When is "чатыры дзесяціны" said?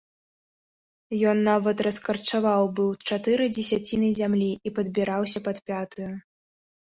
3.11-4.09